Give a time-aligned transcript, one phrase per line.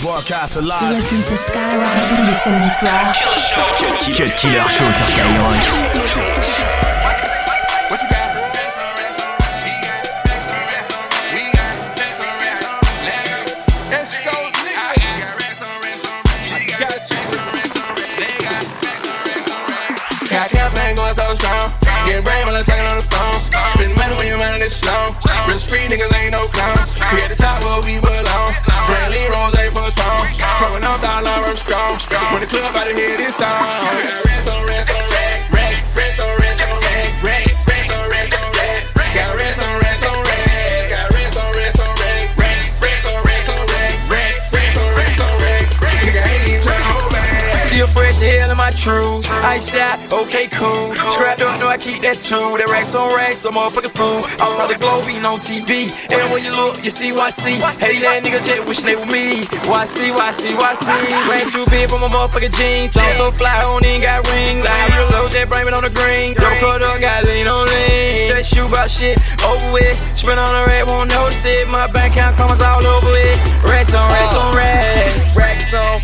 [0.00, 0.94] Broadcast live.
[0.94, 3.12] Listen to Skyrock tous les samedis soirs.
[4.16, 5.58] Cut Killer Show sur Skyrock.
[22.06, 23.40] Getting brain while I'm talking on the phone.
[23.74, 25.12] Spend money when you're running this slow.
[25.46, 26.94] Real street niggas ain't no clowns.
[27.12, 28.54] We at the top where we belong.
[28.86, 29.28] Bradley
[30.74, 30.84] Ain't
[31.46, 31.98] for strong.
[31.98, 32.32] Strong.
[32.32, 35.17] When the club out of here, this song.
[48.68, 49.24] My truth.
[49.44, 50.94] Ice out, okay, cool.
[51.12, 52.56] Scrapped up, know I keep that too.
[52.60, 54.28] That racks on racks, I'm motherfucking fool.
[54.44, 55.88] I'm about the globe eating on TV.
[56.12, 57.56] And when you look, you see YC.
[57.80, 59.40] Hey, that nigga jet wishing they were me.
[59.64, 60.86] YC, YC, YC.
[61.28, 62.92] Ran too big for my motherfucking jeans.
[62.96, 64.60] I'm so fly, I don't got rings.
[64.60, 66.36] Like, you low, that bring on the green.
[66.36, 68.36] Don't cut up, got lean on lean.
[68.36, 69.16] That shoe about shit,
[69.48, 69.96] over with.
[70.18, 71.64] Spin on the red, won't notice it.
[71.72, 73.36] My bank account comments all over it.
[73.64, 75.36] Racks on racks on racks.
[75.36, 75.97] Racks on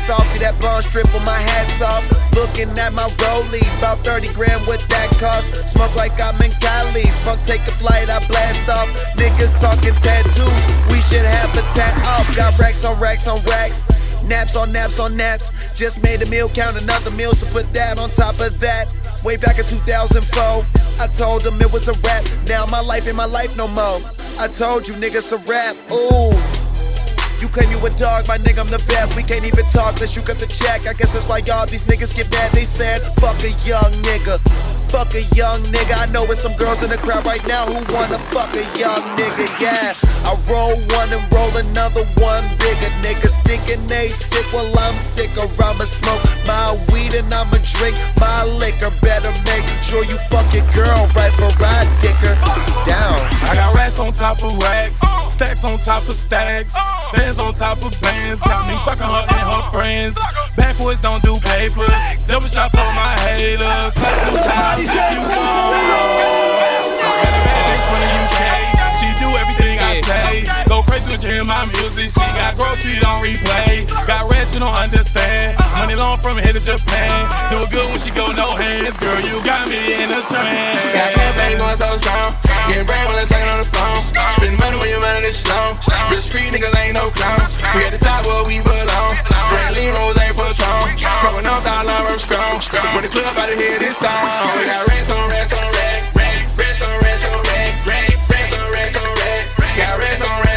[0.00, 0.26] racks off.
[0.32, 2.04] See that blonde strip on my hats off.
[2.34, 5.70] Looking at my rollie, about 30 grand what that cost.
[5.70, 7.04] Smoke like I'm in Cali.
[7.24, 8.88] Fuck, take a flight, I blast off.
[9.16, 12.26] Niggas talking tattoos, we should have a tat off.
[12.36, 13.84] Got racks on racks on racks.
[14.24, 15.76] Naps on naps on naps.
[15.76, 18.92] Just made a meal, count another meal, so put that on top of that.
[19.24, 20.64] Way back in 2004,
[21.00, 22.24] I told them it was a rap.
[22.48, 24.00] Now my life ain't my life no more.
[24.38, 25.76] I told you niggas a rap.
[25.92, 26.49] Ooh.
[27.40, 29.16] You claim you a dog, my nigga, I'm the best.
[29.16, 30.86] We can't even talk unless you got the check.
[30.86, 32.52] I guess that's why y'all these niggas get mad.
[32.52, 34.69] They said, fuck a young nigga.
[34.90, 35.94] Fuck a young nigga.
[36.02, 38.98] I know it's some girls in the crowd right now who wanna fuck a young
[39.14, 39.94] nigga, yeah.
[40.26, 42.90] I roll one and roll another one bigger.
[42.98, 45.30] Niggas thinking they sick, well I'm sick.
[45.38, 48.90] I'ma smoke my weed and I'ma drink my liquor.
[49.00, 52.34] Better make sure you fuck your girl right for I dick her
[52.82, 53.18] down.
[53.46, 55.00] I got racks on top of racks,
[55.32, 56.74] stacks on top of stacks,
[57.14, 58.42] bands on top of bands.
[58.42, 60.18] Got me fucking her and her friends.
[60.56, 61.94] Backwards don't do papers.
[62.50, 63.94] Silver shot for my haters.
[63.94, 66.19] Two times if you want.
[71.22, 72.10] Hear my music.
[72.10, 73.84] She got groceries on replay.
[74.06, 75.58] Got rent, you don't understand.
[75.76, 77.28] Money long from here to Japan.
[77.52, 78.96] Do it good when she go no hands.
[78.96, 80.80] Girl, you got me in a trance.
[80.96, 82.32] Got campaign going so strong.
[82.68, 84.00] Getting brand when I'm talking on the phone.
[84.36, 85.76] Spend money when you're running this slow.
[86.08, 87.56] Real street niggas ain't no clowns.
[87.76, 89.16] We at the top where we belong.
[89.50, 90.88] Bradley Rose ain't strong.
[91.20, 92.60] Throwing off dollar, I'm strong.
[92.96, 94.24] When the club out of here, this song.
[94.56, 96.16] We got rents on rents on racks.
[96.56, 97.82] Rents on rents on racks.
[97.86, 99.52] Rents on rents on racks.
[99.76, 100.49] Got rest on rest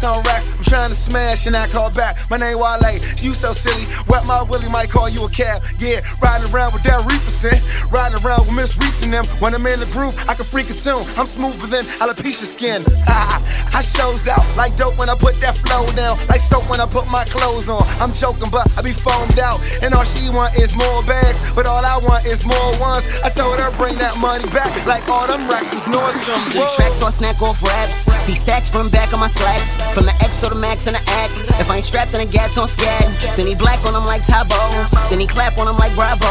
[0.00, 2.16] Racks on racks racks trying to smash and I call back.
[2.30, 3.84] My name Wale, you so silly.
[4.08, 5.62] Wet my Willie might call you a cab.
[5.78, 7.56] Yeah, riding around with that reefer scent.
[7.56, 7.86] Eh?
[7.90, 9.24] Riding around with Miss Reese and them.
[9.40, 11.04] When I'm in the group, I can freak it soon.
[11.18, 12.82] I'm smoother than alopecia skin.
[13.08, 16.16] I shows out like dope when I put that flow down.
[16.28, 17.82] Like soap when I put my clothes on.
[18.00, 19.58] I'm joking, but I be foamed out.
[19.82, 23.04] And all she want is more bags, but all I want is more ones.
[23.24, 26.46] I told her bring that money back, like all them racks is Nordstrom.
[26.76, 28.06] Tracks on snack off raps.
[28.24, 29.89] See stacks from back of my slacks.
[29.94, 31.34] From the X or the max in the act.
[31.58, 33.04] If I ain't strapped, then the gas on scat.
[33.36, 34.86] Then he black on him like Tae Bo.
[35.10, 36.30] Then he clap on him like Bravo.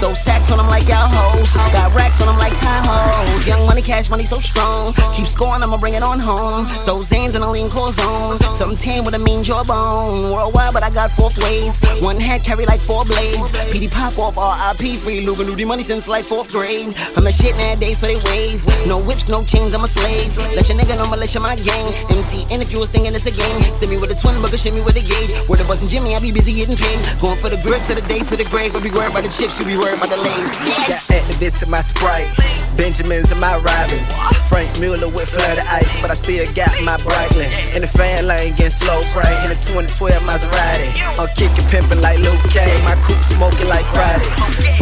[0.00, 1.52] Those sacks on him like y'all hoes.
[1.74, 3.46] Got racks on him like Tahoes.
[3.46, 4.94] Young money, cash money so strong.
[5.16, 6.68] Keep scoring, I'ma bring it on home.
[6.86, 8.38] Those hands in a lean core zone.
[8.54, 10.30] Something tan with a mean jawbone.
[10.30, 11.82] Worldwide, but I got fourth ways.
[12.00, 13.50] One head carry like four blades.
[13.74, 15.20] PD pop off RIP free.
[15.26, 16.94] Luga the money since like fourth grade.
[17.16, 18.64] I'm a shit nowadays, so they wave.
[18.86, 20.36] No whips, no chains, I'm a slave.
[20.54, 21.92] Let your nigga know militia my gang.
[22.08, 24.60] MC, and if you was thinking it's a game, send me with a twin bugger,
[24.60, 25.32] shimmy with a gauge.
[25.48, 27.00] Where the bustin' Jimmy, I be busy getting paid.
[27.20, 28.74] Going for the grips of the days to the grave.
[28.74, 30.50] I be worried about the chips, you be worried about the lays.
[30.88, 32.28] Got activists in my Sprite,
[32.76, 34.10] Benjamins in my Robins.
[34.50, 37.52] Franck Muller with flooded ice, but I still got my Breitling.
[37.76, 39.38] In the fan lane, getting slow bright.
[39.44, 42.66] In the 2012 Maserati, I'm kicking pimpin' like Luke K.
[42.84, 44.28] My coupe smoking like Friday,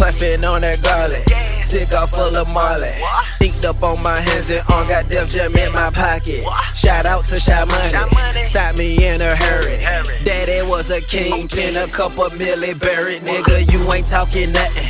[0.01, 1.27] puffin' on that garlic.
[1.69, 2.97] Cigar full of Marley.
[3.45, 6.43] Inked up on my hands and on, got Def Jam in my pocket.
[6.75, 8.45] Shout out to Shy Money.
[8.45, 9.77] Stop me in a hurry.
[10.25, 13.21] Daddy was a king, chin a couple milli buried.
[13.21, 14.89] Nigga, you ain't talking nothing.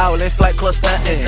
[0.00, 1.22] All in flight plus stunting.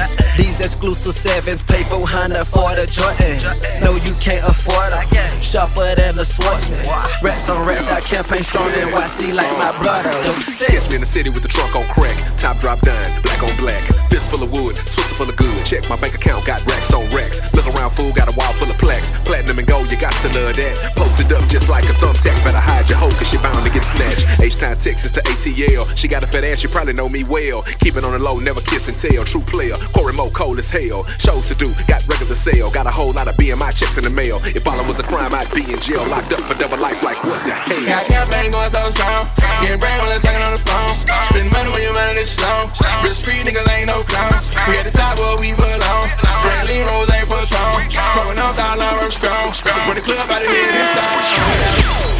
[0.58, 3.46] These exclusive sevens pay 400 for the Jordans.
[3.78, 5.06] No, you can't afford them.
[5.38, 6.82] Sharper than a Schwarzman.
[7.22, 10.10] Rats on rats, I campaign strong than YC like my brother.
[10.26, 10.66] Don't say.
[10.66, 12.18] Catch me in the city with the trunk on crack.
[12.36, 13.80] Top drop done, black on black.
[14.10, 15.64] Fist full of wood, twisted full of good.
[15.64, 17.38] Check my bank account, got racks on racks.
[17.54, 19.14] Look around, fool, got a wall full of plaques.
[19.22, 20.74] Platinum and gold, you got to love that.
[20.98, 22.34] Posted up just like a thumbtack.
[22.42, 24.26] Better hide your hoe, cause she bound to get snatched.
[24.42, 25.86] H-Town, Texas to ATL.
[25.94, 27.62] She got a fat ass, you probably know me well.
[27.78, 29.24] Keep it on the low, never kiss and tell.
[29.24, 31.04] True player, Cory Mo, cold as hell.
[31.20, 32.70] Shows to do, got regular sale.
[32.70, 34.40] Got a whole lot of BMI checks in the mail.
[34.56, 36.00] If all was a crime, I'd be in jail.
[36.08, 37.84] Locked up for double life, like what the hell?
[37.84, 39.28] Got campaign going so strong.
[39.60, 40.94] Getting brain when I'm talking on the phone.
[41.28, 42.70] Spend money when you're running this slow.
[43.04, 44.48] Real street niggas ain't no clowns.
[44.68, 46.08] We at the top where we belong.
[46.40, 47.84] Straight lean rolls ain't strong.
[47.92, 49.52] Smoking up dollar strong.
[49.84, 52.17] When the club out of here,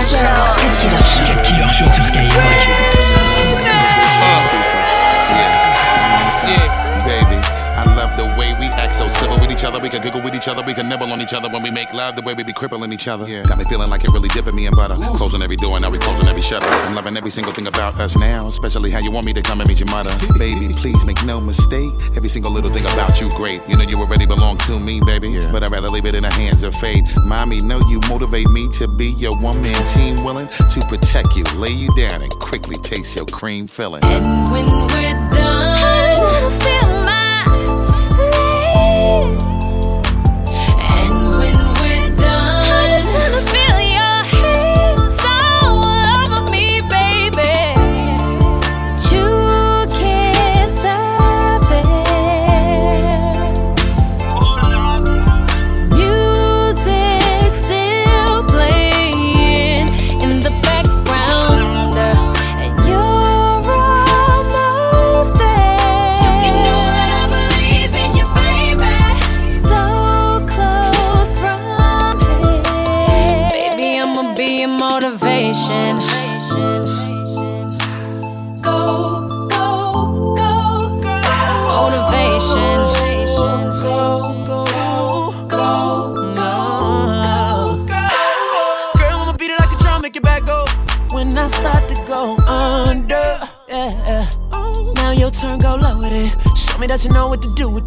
[0.00, 0.32] Killer Show.
[0.56, 1.24] Cut Killer Show.
[1.28, 2.69] Cut Killer Show.
[10.02, 12.32] This each other we can nibble on each other when we make love, the way
[12.32, 13.26] we be crippling each other.
[13.28, 13.44] Yeah.
[13.44, 14.94] Got me feeling like it really dipping me in butter.
[15.16, 16.66] Closing every door, now we closing every shutter.
[16.66, 19.60] I'm loving every single thing about us now, especially how you want me to come
[19.60, 20.10] and meet your mother.
[20.38, 21.92] baby, please make no mistake.
[22.16, 23.60] Every single little thing about you, great.
[23.68, 25.28] You know you already belong to me, baby.
[25.28, 25.52] Yeah.
[25.52, 27.08] But I'd rather leave it in the hands of fate.
[27.24, 31.44] Mommy, know you motivate me to be your one man team, willing to protect you,
[31.56, 34.02] lay you down, and quickly taste your cream filling.
[34.04, 35.29] And when we're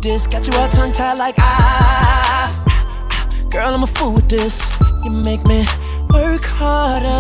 [0.04, 0.28] this.
[0.28, 2.52] Got you all tongue tied like ah.
[3.50, 4.70] Girl, I'm a fool with this.
[5.04, 5.66] You make me
[6.10, 7.14] work harder,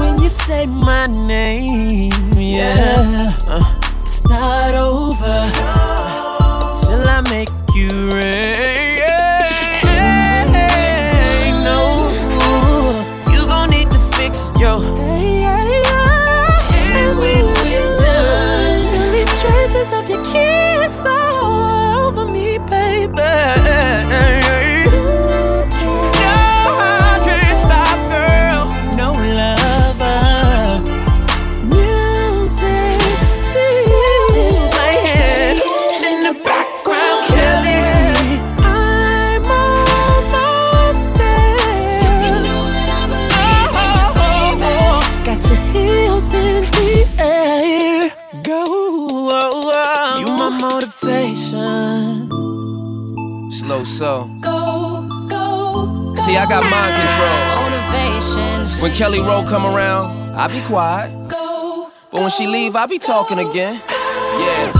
[0.00, 2.12] when you say my name.
[2.36, 3.71] Yeah, uh,
[56.24, 57.38] See, I got mind control.
[57.60, 58.80] Motivation.
[58.80, 61.10] When Kelly Rowe come around, I be quiet.
[61.28, 63.82] Go, But when she leave, I be talking again.
[63.84, 64.72] Yeah.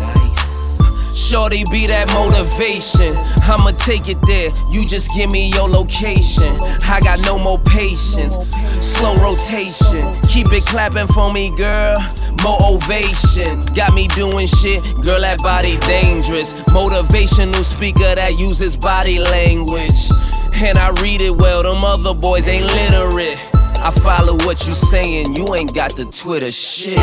[0.00, 1.16] Nice.
[1.16, 3.16] Shorty be that motivation.
[3.48, 4.50] I'ma take it there.
[4.70, 6.52] You just give me your location.
[6.84, 8.34] I got no more patience.
[8.82, 10.14] Slow rotation.
[10.28, 11.94] Keep it clapping for me, girl.
[12.42, 13.64] More ovation.
[13.74, 14.82] Got me doing shit.
[15.02, 16.64] Girl, that body dangerous.
[16.68, 20.10] Motivational speaker that uses body language.
[20.56, 23.38] And I read it well, them other boys ain't literate.
[23.80, 26.98] I follow what you saying, you ain't got the Twitter shit.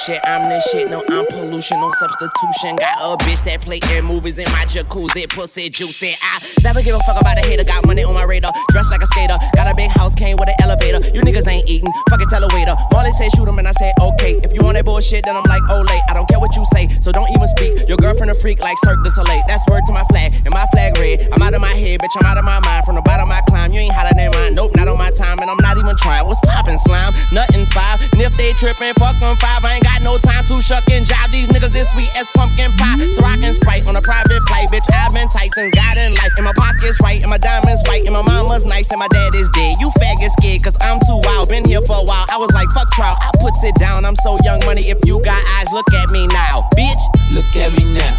[0.00, 0.18] Sushi.
[0.24, 0.90] I'm the shit.
[0.90, 1.80] No, I'm pollution.
[1.80, 2.76] No substitution.
[2.76, 5.28] Got a bitch that play in movies in my jacuzzi.
[5.28, 6.14] Pussy juicy.
[6.22, 7.64] I never give a fuck about a hater.
[7.64, 8.52] Got money on my radar.
[8.70, 9.38] Dressed like a skater.
[9.54, 10.14] Got a big house.
[10.14, 11.00] Came with an elevator.
[11.14, 11.92] You niggas ain't eating.
[12.08, 12.76] Fucking tell a waiter.
[12.92, 14.40] Marley said shoot him and I said okay.
[14.42, 16.02] If you want that bullshit, then I'm like, oh late.
[16.08, 16.88] I don't care what you say.
[17.00, 17.88] So don't even speak.
[17.88, 19.42] Your girlfriend a freak like Cirque du Soleil.
[19.48, 20.34] That's word to my flag.
[20.44, 21.28] And my flag red.
[21.32, 22.14] I'm out of my head, bitch.
[22.18, 22.84] I'm out of my mind.
[22.84, 23.72] From the bottom I climb.
[23.72, 24.54] You ain't hotter than mine.
[24.54, 25.38] Nope, not on my time.
[25.40, 26.26] And I'm not even trying.
[26.26, 27.12] What's poppin' slime?
[27.32, 28.00] Nothing five.
[28.12, 29.64] And if they trippin', fuck them five.
[29.64, 31.30] I ain't got no time to shuck and jive.
[31.32, 32.98] These niggas this sweet as pumpkin pie.
[33.14, 34.86] So I can sprite on a private flight, bitch.
[34.92, 36.32] I've been tight since God in life.
[36.36, 37.20] And my pockets right.
[37.20, 38.04] And my diamonds white.
[38.04, 38.90] And my mama's nice.
[38.90, 39.76] And my dad is dead.
[39.80, 41.48] You faggot scared, cause I'm too wild.
[41.48, 42.26] Been here for a while.
[42.30, 43.16] I was like, fuck trial.
[43.20, 44.04] I puts it down.
[44.04, 44.88] I'm so young money.
[44.88, 46.68] If you got eyes, look at me now.
[46.76, 47.02] Bitch.
[47.32, 48.16] Look at me now.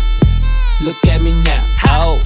[0.81, 1.63] Look at me now.
[1.85, 2.21] Oh.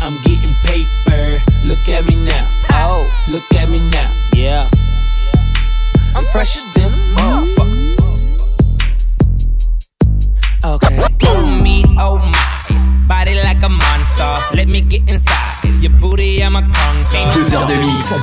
[0.00, 1.42] I'm getting paper.
[1.64, 2.46] Look at me now.
[2.70, 3.04] Oh.
[3.28, 3.87] Look at me now.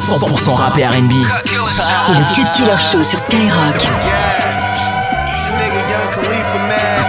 [0.05, 1.13] 100% rap et R&B.
[1.71, 3.81] C'est le Cut Killer Show sur Skyrock.
[3.81, 4.53] Yeah.
[5.33, 7.01] It's your nigga Young Khalifa, man.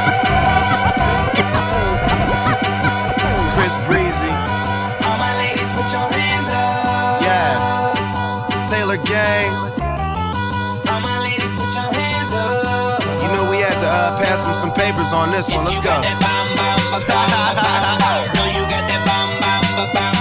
[3.51, 4.33] Chris Breezy.
[5.05, 7.21] All my ladies, put your hands up.
[7.23, 8.65] Yeah.
[8.69, 9.53] Taylor Gang.
[10.89, 13.03] All my ladies, put your hands up.
[13.23, 15.65] You know we had to uh, pass him some papers on this one.
[15.65, 16.03] Let's go.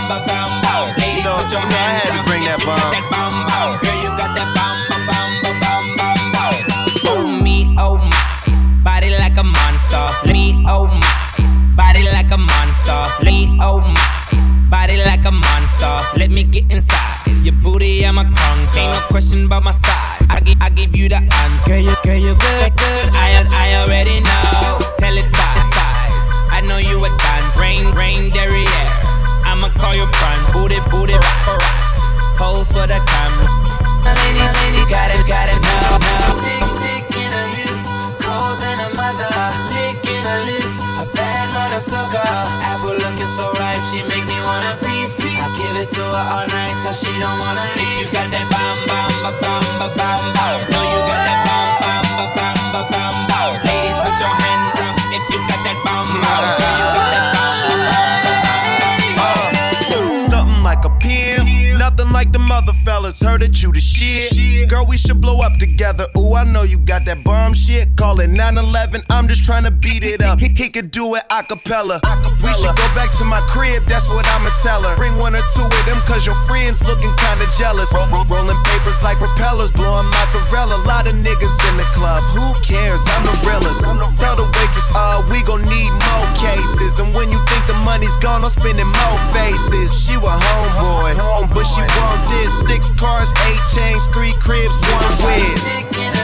[0.05, 0.95] Know you bam bam ba bam bam bam.
[0.97, 2.65] Ladies, You know- put your you know I hands had to bring if that you
[2.65, 2.91] got bomb.
[2.93, 3.69] that bam bam.
[3.81, 6.53] Girl, you got that bam ba bam ba bam bam bam.
[7.09, 10.05] Oh me, oh my, body like a monster.
[10.31, 11.09] Me, oh my,
[11.75, 13.01] body like a monster.
[13.25, 14.05] Me, oh my,
[14.69, 15.93] body like a monster.
[16.19, 17.25] Let me get inside.
[17.43, 18.79] Your booty, I'm a conquer.
[18.79, 20.25] Ain't no question about my side.
[20.29, 21.69] I give, I give you the answer.
[21.69, 23.13] Girl, you, girl, you good, good.
[23.13, 24.79] I, I already know.
[24.97, 26.27] Tell it size, size.
[26.51, 27.57] I know you a dance.
[27.57, 29.04] Rain, rain, derriere.
[29.55, 30.51] I'ma call you front.
[30.51, 31.15] Booty, booty.
[32.35, 33.47] Pose for the camera.
[34.03, 36.43] My Lady, my lady, got it, got it now, now.
[36.43, 37.87] Big, big in her hips,
[38.19, 39.31] cold than a mother.
[39.71, 42.19] Lick in her lips, a bad mother sucker.
[42.19, 45.23] Apple looking so ripe, she make me wanna piece.
[45.23, 48.07] I give it to her all night, so she don't wanna leave.
[48.07, 49.63] You got that bam, bam, ba bam,
[63.45, 64.69] that you the shit.
[64.69, 66.07] Girl, we should blow up together.
[66.17, 67.95] Ooh, I know you got that bomb shit.
[67.95, 69.03] Call it 911.
[69.09, 70.39] I'm just trying to beat it up.
[70.39, 72.01] He, he could do it a cappella.
[72.41, 73.83] We should go back to my crib.
[73.83, 74.95] That's what I'ma tell her.
[74.95, 77.93] Bring one or two of them, cause your friends looking kinda jealous.
[77.93, 79.71] Roll, roll- rolling papers like propellers.
[79.71, 80.81] Blowing mozzarella.
[80.85, 82.23] Lot of niggas in the club.
[82.33, 83.01] Who cares?
[83.13, 83.81] I'm the realest.
[84.17, 86.97] Tell the waitress, uh, we gon' need more cases.
[86.99, 89.93] And when you think the money's gone, I'm spending more faces.
[90.01, 91.13] She was homeboy,
[91.53, 92.51] but she want this.
[92.67, 96.14] Six cars, eight chains, three cribs, one whiz.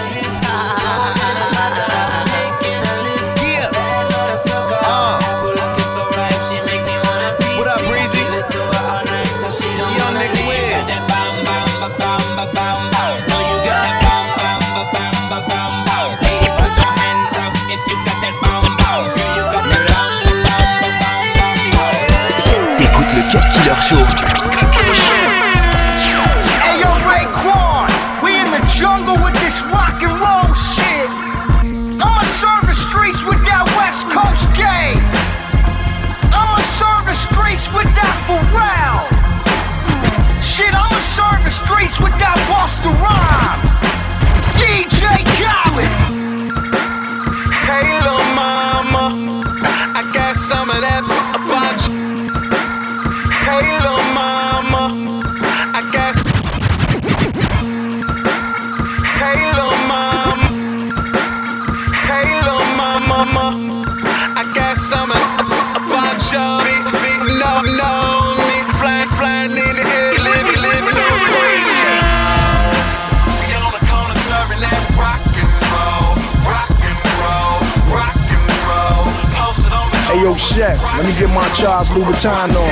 [80.52, 82.72] Shaq, let me get my Charles Louboutin on.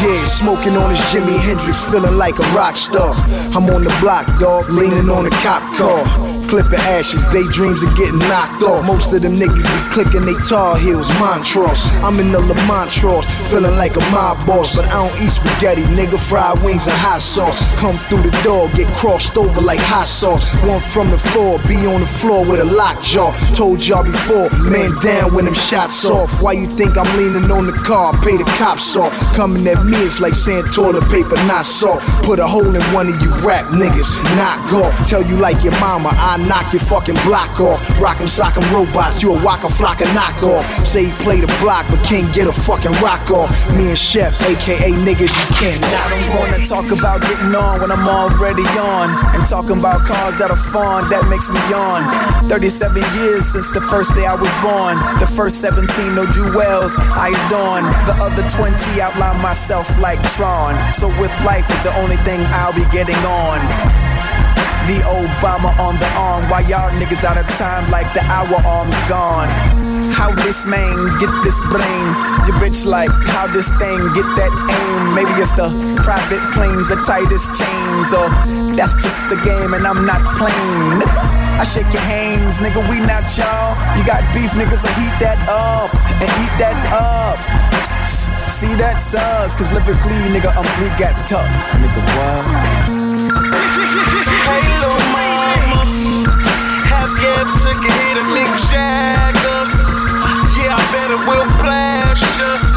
[0.00, 3.12] Yeah, smoking on this Jimi Hendrix, feeling like a rock star.
[3.54, 6.29] I'm on the block, dog, leaning on a cop car.
[6.50, 7.22] Clipping ashes.
[7.30, 8.84] Daydreams of getting knocked off.
[8.84, 11.78] Most of them niggas be clicking they tar heels, Montrose.
[12.02, 16.18] I'm in the Lamontros, feeling like a mob boss, but I don't eat spaghetti, nigga.
[16.18, 17.54] Fried wings and hot sauce.
[17.78, 20.50] Come through the door, get crossed over like hot sauce.
[20.66, 23.30] One from the floor, be on the floor with a lockjaw.
[23.54, 26.42] Told y'all before, man down when them shots off.
[26.42, 28.12] Why you think I'm leaning on the car?
[28.26, 29.14] Pay the cops off.
[29.38, 32.02] Coming at me, it's like saying toilet paper, not salt.
[32.26, 35.08] Put a hole in one of you rap niggas, knock off.
[35.08, 37.80] Tell you like your mama, I knock your fucking block off.
[37.98, 39.68] Rock'em sock'em robots, you a waka
[40.14, 40.64] knock off.
[40.86, 43.50] Say he play the block, but can't get a fucking rock off.
[43.76, 47.80] Me and Chef, aka niggas, you can't knock I don't wanna talk about getting on
[47.80, 49.08] when I'm already on.
[49.34, 52.02] And talking about cars that are fun, that makes me yawn.
[52.48, 54.96] 37 years since the first day I was born.
[55.20, 57.84] The first 17, no jewels, I adorn.
[58.06, 60.74] The other 20, outline myself like Tron.
[60.92, 64.09] So with life is the only thing I'll be getting on.
[64.90, 68.96] The Obama on the arm, why y'all niggas out of time like the hour arm's
[69.06, 69.48] gone.
[70.16, 72.06] How this man get this brain?
[72.44, 75.14] Your bitch like how this thing get that aim?
[75.14, 75.70] Maybe it's the
[76.02, 78.26] private planes, the tightest chains, or
[78.74, 81.00] that's just the game and I'm not playing.
[81.60, 82.80] I shake your hands, nigga.
[82.88, 83.76] We not y'all.
[83.94, 87.38] You got beef, niggas, so heat that up and eat that up.
[88.50, 91.46] See that sus, cause lyrically, nigga, I'm three gats tough.
[91.78, 93.59] Nigga, what?
[98.70, 99.62] Jagger?
[100.56, 102.69] Yeah, I bet it will blast ya.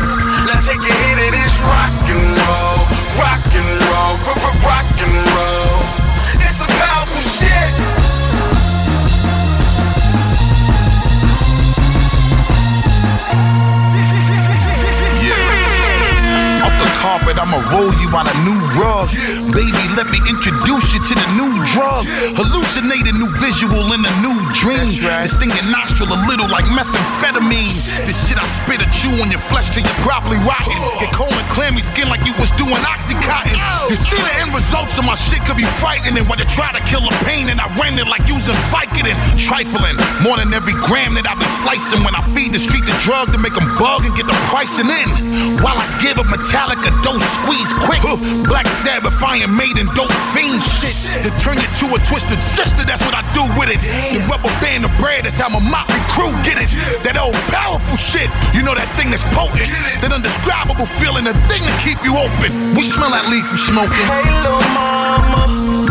[17.43, 19.11] I'ma roll you on a new rug.
[19.51, 22.07] Baby, let me introduce you to the new drug.
[22.39, 24.87] Hallucinate a new visual in a new dream.
[25.19, 27.67] This thing your nostril a little like methamphetamine.
[28.07, 30.71] This shit I spit at you on your flesh till you're probably rotten.
[31.03, 33.59] Get cold and clammy skin like you was doing oxycontin.
[33.91, 36.79] You see the end results of my shit could be frightening when they try to
[36.87, 39.19] kill the pain and I ran it like using Vicodin.
[39.35, 42.95] Trifling more than every gram that I be slicing when I feed the street the
[43.03, 45.11] drug to make them bug and get the pricing in.
[45.59, 48.01] While I give a metallic a dose squeeze quick.
[48.45, 50.93] Black Sabbath, I am made in dope fiend shit.
[51.25, 53.81] To turn you to a twisted sister, that's what I do with it.
[54.13, 56.69] The rubber band of bread, that's how my motley crew get it.
[57.03, 59.69] That old powerful shit, you know that thing that's potent.
[60.05, 62.77] That undescribable feeling, the thing to keep you open.
[62.77, 64.07] We smell that leaf from smoking.
[64.07, 65.89] Hey, little mama,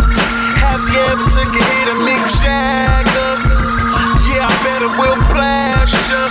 [0.62, 3.34] have you ever took a hit of Mick Jagger?
[4.32, 6.24] Yeah, I bet it will blast ya.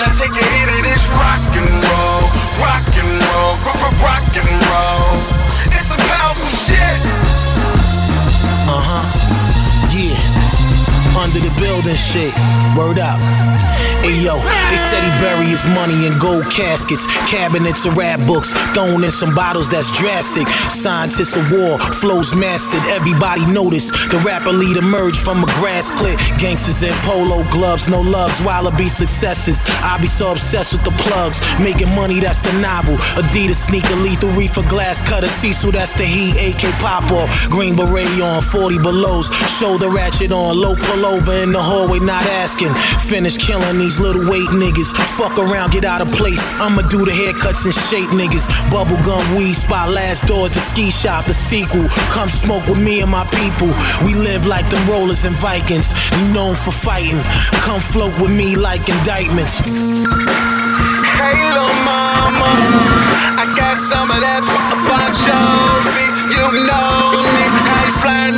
[0.00, 2.24] Now take a hit of this rock and roll,
[2.60, 3.56] rock and roll,
[4.02, 5.16] rock, and roll.
[5.72, 7.00] It's some powerful shit.
[8.68, 9.88] Uh huh.
[9.92, 10.55] Yeah.
[11.16, 12.32] Under the building shit.
[12.76, 13.18] Word up.
[14.06, 14.36] Hey yo,
[14.70, 19.10] they said he bury his money in gold caskets, cabinets of rap books, thrown in
[19.10, 20.46] some bottles that's drastic.
[20.70, 23.92] Scientists of war, flows mastered, everybody noticed.
[24.12, 26.20] The rapper lead emerged from a grass clip.
[26.38, 29.64] Gangsters in polo gloves, no loves, wallaby successes.
[29.82, 32.94] I be so obsessed with the plugs, making money that's the novel.
[33.18, 36.36] Adidas sneaker, lethal reefer, glass cutter, Cecil, that's the heat.
[36.38, 41.52] AK pop off, green beret on, 40 belows, shoulder ratchet on, low pull over in
[41.52, 42.74] the hallway, not asking.
[43.06, 44.90] Finish killing these little weight niggas.
[45.16, 46.42] Fuck around, get out of place.
[46.58, 48.50] I'ma do the haircuts and shape niggas.
[48.68, 51.86] Bubblegum weed spot, last doors, the ski shop, the sequel.
[52.10, 53.70] Come smoke with me and my people.
[54.04, 55.94] We live like them rollers and Vikings,
[56.34, 57.20] known for fighting.
[57.62, 59.58] Come float with me like indictments.
[61.16, 62.50] Hey, little mama,
[63.40, 64.42] I got some of that
[64.84, 66.06] Bon Jovi.
[66.36, 67.44] You know me,
[68.04, 68.35] how you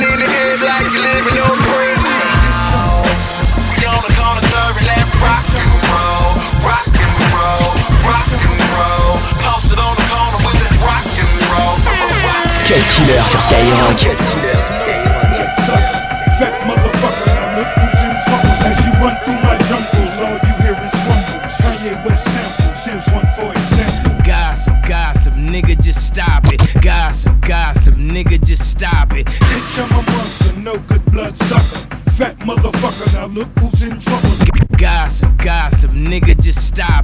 [22.89, 24.13] here's one for example.
[24.25, 26.61] Gossip, gossip, nigga, just stop it.
[26.83, 29.27] Gossip, gossip, nigga, just stop it.
[29.27, 31.97] Bitch, I'm a monster, no good blood sucker.
[32.13, 34.31] Fat motherfucker, now look who's in trouble.
[34.77, 36.98] Gossip, gossip, nigga, just stop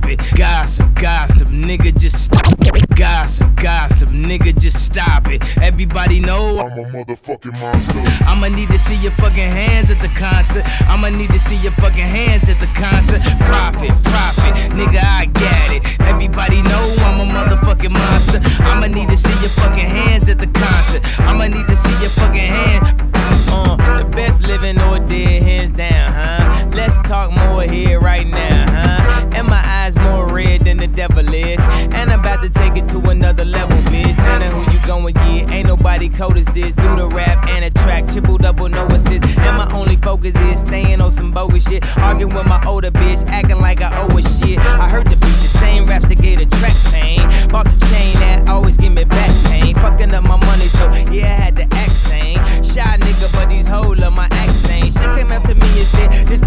[5.85, 8.03] Everybody know I'm a motherfucking monster.
[8.25, 10.64] I'ma need to see your fucking hands at the concert.
[10.88, 13.20] I'ma need to see your fucking hands at the concert.
[13.44, 16.01] Profit, profit, nigga, I got it.
[16.01, 18.40] Everybody know I'm a motherfucking monster.
[18.64, 21.03] I'ma need to see your fucking hands at the concert.
[21.20, 23.13] I'ma need to see your fucking hand.
[23.48, 26.66] Uh, the best living or dead, hands down, huh?
[26.72, 29.30] Let's talk more here right now, huh?
[29.32, 31.60] And my eyes more red than the devil is.
[31.60, 34.16] And I'm about to take it to another level, bitch.
[34.16, 36.74] None of who you gon' get, ain't nobody cold as this.
[36.74, 39.24] Do the rap and a track, triple double, no assist.
[39.38, 41.84] And my only focus is staying on some bogus shit.
[41.98, 44.58] Arguing with my older bitch, acting like I owe a shit.
[44.58, 47.20] I heard the beat, the same raps that gave the track pain.
[47.48, 49.74] Bought the chain that always give me back pain.
[49.74, 52.38] Fucking up my money, so yeah, I had to act sane.
[52.62, 54.92] Shy nigga, but these hoes love my accent.
[54.92, 56.40] She came up to me and said, This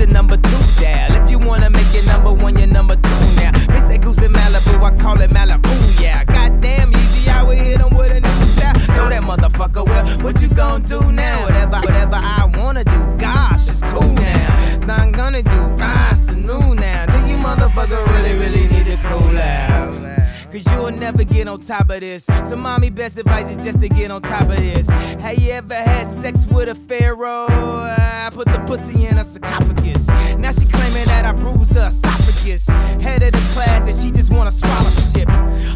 [21.28, 22.26] get on top of this.
[22.26, 24.90] So, mommy, best advice is just to get on top of this.
[24.90, 27.48] Have you ever had sex with a pharaoh?
[27.50, 30.08] I put the pussy in a sarcophagus.
[30.38, 32.68] Now she claiming that I bruised her esophagus.
[32.68, 35.30] Head of the class, and she just want a scholarship.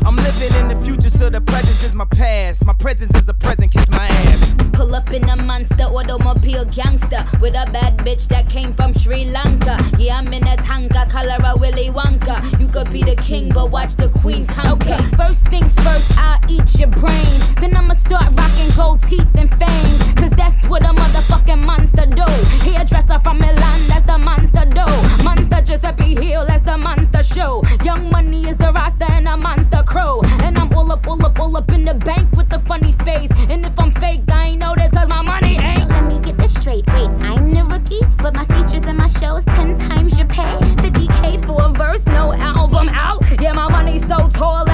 [0.06, 2.66] I'm living in the future, so the present is my past.
[2.66, 4.56] My presence is a present, kiss my ass.
[4.74, 9.26] Pull up in a monster automobile gangster with a bad bitch that came from Sri
[9.26, 9.78] Lanka.
[9.98, 12.60] Yeah, I'm in a tanka, color a Willy Wonka.
[12.60, 14.94] You could be the king, but watch the queen conquer.
[14.94, 17.56] Okay, first things first, I'll eat your brains.
[17.56, 20.14] Then I'ma start rocking gold teeth and fangs.
[20.16, 22.30] Cause that's what a motherfucking monster do.
[22.66, 24.86] Hairdresser from Milan, that's the monster do.
[25.24, 27.64] Monster Giuseppe Hill, that's the monster show.
[27.84, 30.22] Young money is the roster and a monster crow.
[30.44, 33.32] And I'm all up, all up, all up in the bank with the funny face.
[33.50, 35.90] And if I'm fake, I ain't know this cause my money ain't.
[35.90, 36.86] Let me get this straight.
[36.88, 40.58] Wait, I'm the rookie, but my features and my shows 10 times your pay.
[40.82, 43.22] 50k for a verse, no album out.
[43.40, 44.70] Yeah, my money's so tall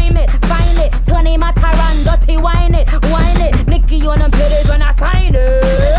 [0.00, 0.30] And climate.
[0.46, 0.92] Find it.
[1.06, 3.66] 20 my Tyron, dirty wine it, wine it.
[3.68, 5.89] Nicki on them titties when I sign it.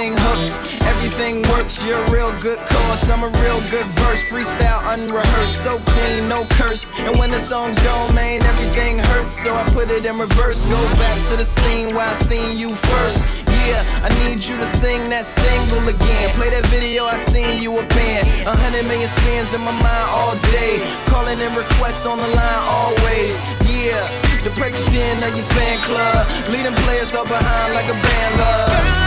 [0.00, 1.84] Everything hooks, everything works.
[1.84, 4.22] You're a real good cause, I'm a real good verse.
[4.30, 6.90] Freestyle unrehearsed, so clean, no curse.
[7.00, 9.42] And when the song's gone, man, everything hurts.
[9.42, 10.64] So I put it in reverse.
[10.64, 13.44] Go back to the scene where I seen you first.
[13.68, 16.30] Yeah, I need you to sing that single again.
[16.32, 18.24] Play that video I seen you a in.
[18.48, 20.80] A hundred million spins in my mind all day.
[21.12, 23.36] Calling in requests on the line always.
[23.68, 24.00] Yeah,
[24.48, 26.24] the president of your fan club.
[26.48, 28.99] Leading players up behind like a band love.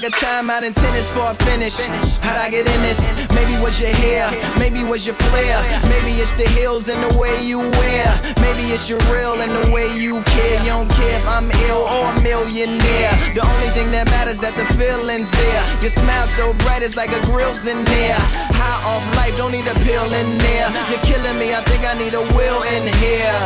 [0.00, 1.76] Like a timeout in tennis for a finish.
[2.24, 2.96] How'd I get in this?
[3.36, 5.60] Maybe was your hair, maybe was your flair.
[5.92, 8.08] Maybe it's the heels and the way you wear.
[8.40, 10.56] Maybe it's your real and the way you care.
[10.64, 13.12] You don't care if I'm ill or a millionaire.
[13.36, 15.62] The only thing that matters that the feeling's there.
[15.84, 18.20] Your smile so bright, it's like a grill's in there.
[18.56, 20.72] High off life, don't need a pill in there.
[20.88, 23.36] You're killing me, I think I need a will in here.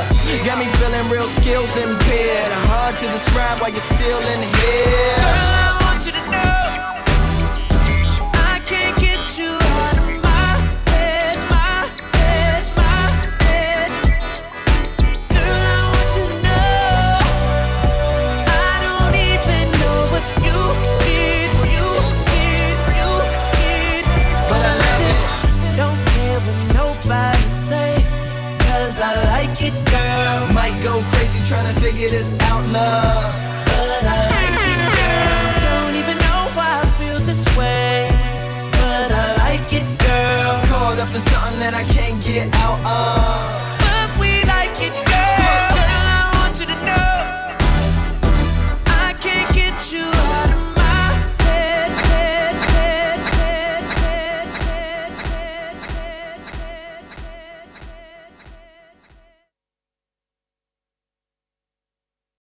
[0.47, 2.53] Got me feeling real skills impaired.
[2.71, 5.64] Hard to describe why you're still in here.